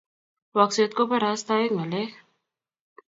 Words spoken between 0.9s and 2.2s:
ko barastae ngalek